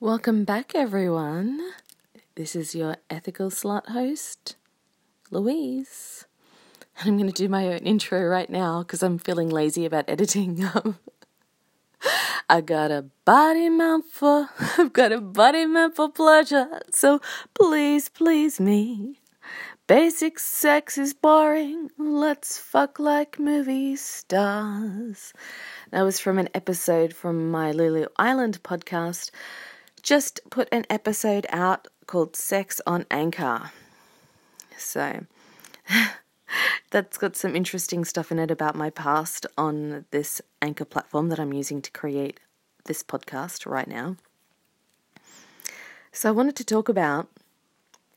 [0.00, 1.72] Welcome back, everyone.
[2.36, 4.54] This is your ethical slut host,
[5.32, 6.24] Louise.
[7.00, 10.04] And I'm going to do my own intro right now because I'm feeling lazy about
[10.06, 10.64] editing.
[12.48, 14.48] I got a body meant for,
[14.78, 17.20] I've got a body meant for pleasure, so
[17.52, 19.18] please please me.
[19.88, 25.32] Basic sex is boring, let's fuck like movie stars.
[25.90, 29.32] That was from an episode from my Lulu Island podcast
[29.98, 33.70] just put an episode out called Sex on Anchor.
[34.76, 35.26] So
[36.90, 41.38] that's got some interesting stuff in it about my past on this Anchor platform that
[41.38, 42.40] I'm using to create
[42.84, 44.16] this podcast right now.
[46.12, 47.28] So I wanted to talk about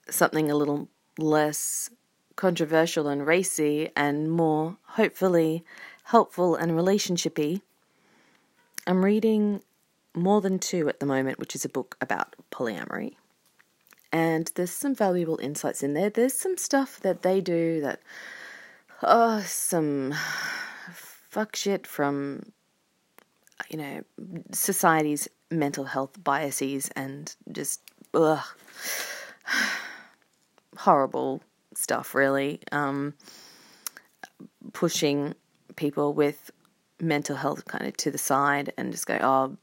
[0.10, 1.90] something a little less
[2.36, 5.64] controversial and racy and more hopefully
[6.06, 7.62] helpful and relationshipy.
[8.88, 9.62] I'm reading
[10.16, 13.16] more Than Two at the moment, which is a book about polyamory.
[14.12, 16.10] And there's some valuable insights in there.
[16.10, 18.02] There's some stuff that they do that,
[19.04, 20.14] oh, some
[20.94, 22.52] fuck shit from,
[23.70, 24.02] you know,
[24.52, 27.82] society's mental health biases and just,
[28.14, 28.44] ugh,
[30.78, 31.42] horrible
[31.74, 32.60] stuff, really.
[32.74, 33.14] Um,
[34.74, 35.36] pushing
[35.78, 36.52] people with
[37.00, 39.58] mental health kind of to the side and just go, oh,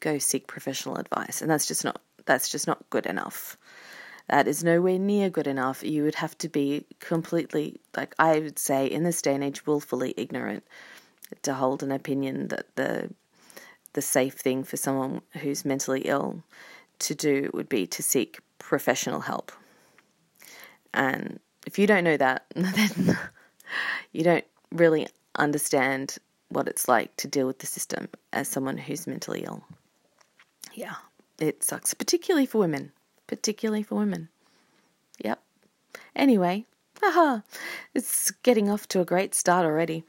[0.00, 1.42] go seek professional advice.
[1.42, 3.56] And that's just not that's just not good enough.
[4.28, 5.82] That is nowhere near good enough.
[5.82, 9.66] You would have to be completely like I would say in this day and age
[9.66, 10.64] willfully ignorant
[11.42, 13.10] to hold an opinion that the
[13.94, 16.42] the safe thing for someone who's mentally ill
[17.00, 19.52] to do would be to seek professional help.
[20.94, 23.18] And if you don't know that, then
[24.12, 26.16] you don't really understand
[26.48, 29.62] what it's like to deal with the system as someone who's mentally ill.
[30.74, 30.96] Yeah,
[31.38, 32.92] it sucks, particularly for women.
[33.26, 34.28] Particularly for women.
[35.24, 35.40] Yep.
[36.14, 36.66] Anyway,
[37.02, 37.40] haha,
[37.94, 40.04] it's getting off to a great start already.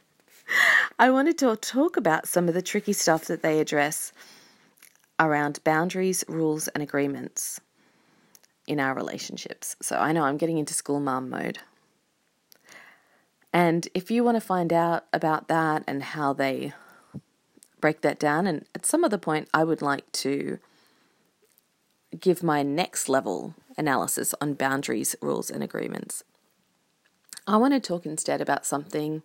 [0.98, 4.12] I wanted to talk about some of the tricky stuff that they address
[5.18, 7.60] around boundaries, rules, and agreements
[8.66, 9.76] in our relationships.
[9.80, 11.58] So I know I'm getting into school mom mode.
[13.52, 16.72] And if you want to find out about that and how they
[17.82, 20.58] break that down, and at some other point, I would like to
[22.18, 26.24] give my next level analysis on boundaries, rules, and agreements.
[27.46, 29.22] I want to talk instead about something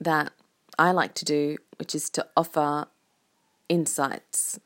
[0.00, 0.32] that
[0.78, 2.86] I like to do, which is to offer
[3.68, 4.58] insights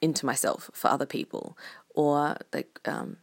[0.00, 1.56] into myself for other people,
[1.94, 3.18] or like um,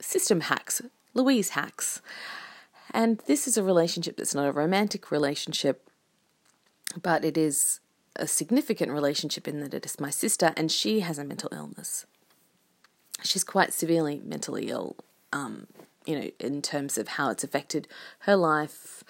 [0.00, 0.82] system hacks,
[1.14, 2.02] Louise hacks.
[2.92, 5.88] And this is a relationship that's not a romantic relationship,
[7.00, 7.80] but it is
[8.16, 12.06] a significant relationship in that it is my sister and she has a mental illness.
[13.22, 14.96] She's quite severely mentally ill,
[15.32, 15.66] um,
[16.04, 17.88] you know, in terms of how it's affected
[18.20, 19.04] her life,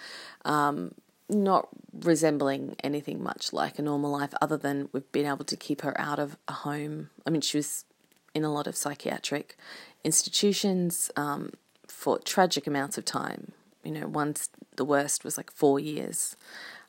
[0.45, 0.95] um,
[1.29, 5.81] not resembling anything much like a normal life, other than we've been able to keep
[5.81, 7.09] her out of a home.
[7.27, 7.87] I mean, she was
[8.35, 9.57] in a lot of psychiatric
[10.05, 11.53] institutions um,
[11.89, 13.53] for tragic amounts of time
[13.85, 16.37] you know, once the worst was like four years.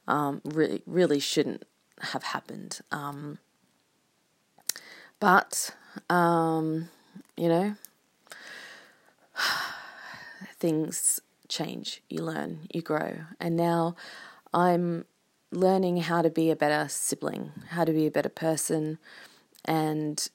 [0.08, 1.64] Um, really, really shouldn't
[2.02, 2.80] have happened.
[2.92, 3.40] Um,
[5.20, 5.74] but,
[6.10, 6.90] um,
[7.38, 7.76] you know,
[10.58, 13.20] things change, you learn, you grow.
[13.40, 13.96] And now
[14.54, 15.06] I'm
[15.52, 18.98] learning how to be a better sibling, how to be a better person,
[19.66, 20.28] and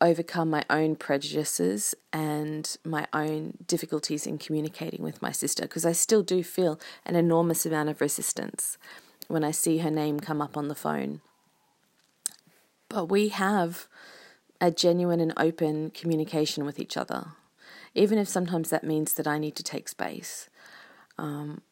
[0.00, 5.92] overcome my own prejudices and my own difficulties in communicating with my sister because I
[5.92, 8.76] still do feel an enormous amount of resistance
[9.28, 11.20] when I see her name come up on the phone.
[12.88, 13.88] But we have
[14.60, 17.28] a genuine and open communication with each other,
[17.94, 20.48] even if sometimes that means that I need to take space.
[21.18, 21.62] Um,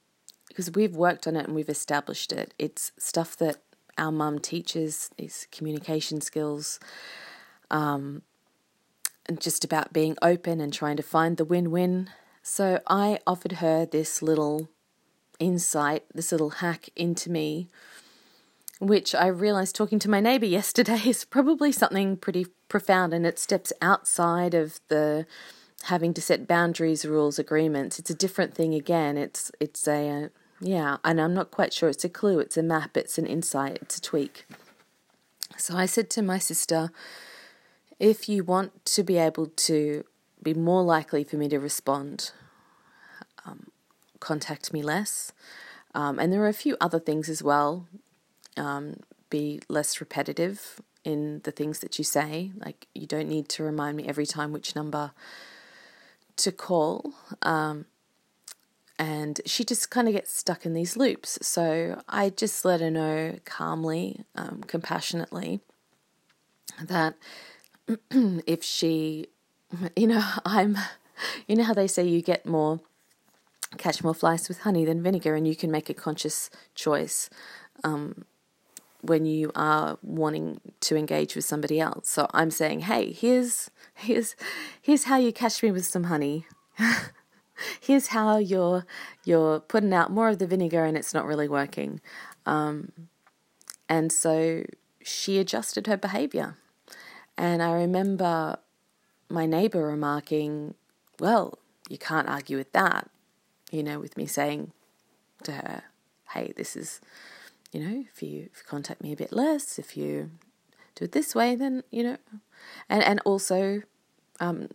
[0.48, 2.54] because we've worked on it and we've established it.
[2.58, 3.56] It's stuff that
[3.98, 6.78] our mum teaches, these communication skills
[7.70, 8.22] um,
[9.26, 12.10] and just about being open and trying to find the win win.
[12.42, 14.68] So I offered her this little
[15.38, 17.68] insight, this little hack into me,
[18.80, 23.38] which I realized talking to my neighbor yesterday is probably something pretty profound and it
[23.38, 25.26] steps outside of the
[25.84, 27.98] having to set boundaries, rules, agreements.
[27.98, 29.16] It's a different thing again.
[29.16, 30.28] It's it's a uh,
[30.60, 33.78] yeah, and I'm not quite sure it's a clue, it's a map, it's an insight,
[33.82, 34.46] it's a tweak.
[35.56, 36.90] So I said to my sister,
[37.98, 40.04] if you want to be able to
[40.42, 42.32] be more likely for me to respond,
[43.46, 43.68] um,
[44.20, 45.32] contact me less.
[45.94, 47.86] Um, and there are a few other things as well.
[48.56, 48.96] Um,
[49.30, 52.52] be less repetitive in the things that you say.
[52.56, 55.12] Like, you don't need to remind me every time which number
[56.36, 57.12] to call.
[57.42, 57.86] Um,
[58.98, 61.38] and she just kind of gets stuck in these loops.
[61.42, 65.60] So I just let her know calmly, um, compassionately,
[66.82, 67.14] that
[68.10, 69.28] if she,
[69.96, 70.76] you know, I'm,
[71.46, 72.80] you know how they say you get more,
[73.78, 77.28] catch more flies with honey than vinegar, and you can make a conscious choice.
[77.82, 78.24] Um,
[79.04, 82.08] when you are wanting to engage with somebody else.
[82.08, 84.34] So I'm saying, hey, here's here's
[84.80, 86.46] here's how you catch me with some honey.
[87.80, 88.86] here's how you're
[89.24, 92.00] you're putting out more of the vinegar and it's not really working.
[92.46, 92.92] Um,
[93.88, 94.64] and so
[95.02, 96.56] she adjusted her behavior.
[97.36, 98.58] And I remember
[99.28, 100.74] my neighbor remarking,
[101.18, 101.58] Well,
[101.88, 103.10] you can't argue with that,
[103.70, 104.72] you know, with me saying
[105.42, 105.82] to her,
[106.30, 107.00] Hey, this is,
[107.72, 110.30] you know, if you, if you contact me a bit less, if you
[110.94, 112.16] do it this way, then, you know,
[112.88, 113.82] and, and also,
[114.40, 114.68] um,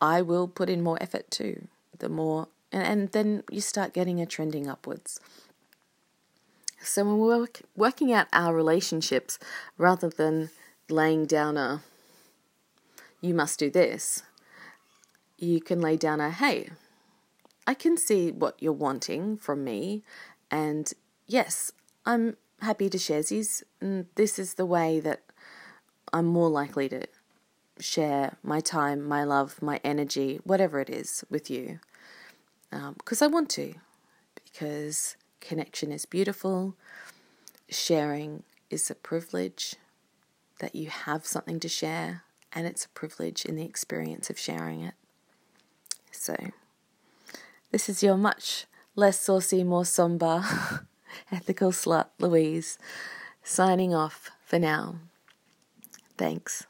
[0.00, 1.68] I will put in more effort too.
[1.98, 5.20] The more, and, and then you start getting a trending upwards.
[6.82, 9.38] So when we're work, working out our relationships,
[9.78, 10.50] rather than
[10.88, 11.82] laying down a
[13.20, 14.22] you must do this,
[15.38, 16.70] you can lay down a hey,
[17.66, 20.02] I can see what you're wanting from me,
[20.50, 20.92] and
[21.26, 21.72] yes,
[22.04, 25.22] I'm happy to share these, and this is the way that
[26.12, 27.06] I'm more likely to
[27.80, 31.80] share my time, my love, my energy, whatever it is with you.
[32.70, 33.74] Because um, I want to,
[34.44, 36.76] because connection is beautiful,
[37.68, 39.76] sharing is a privilege,
[40.60, 42.22] that you have something to share,
[42.52, 44.94] and it's a privilege in the experience of sharing it.
[46.10, 46.36] So,
[47.70, 48.66] this is your much
[48.96, 50.44] less saucy, more somber,
[51.32, 52.78] ethical slut, Louise,
[53.42, 54.96] signing off for now.
[56.16, 56.66] Thanks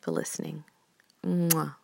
[0.00, 0.64] for listening.
[1.24, 1.74] Mwah.